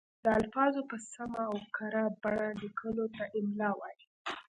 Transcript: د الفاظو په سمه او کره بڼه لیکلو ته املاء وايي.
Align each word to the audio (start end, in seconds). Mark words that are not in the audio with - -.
د 0.23 0.25
الفاظو 0.39 0.81
په 0.89 0.97
سمه 1.13 1.41
او 1.49 1.55
کره 1.75 2.03
بڼه 2.21 2.47
لیکلو 2.61 3.05
ته 3.17 3.23
املاء 3.39 3.73
وايي. 3.79 4.05